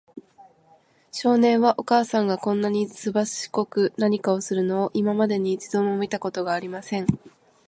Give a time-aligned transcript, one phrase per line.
[1.11, 7.05] 少年は、お母さんがこんなにすばしこく何かするのを、今までに一度も見たことがありません。